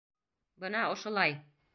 Бына 0.63 0.81
ошолай... 0.93 1.37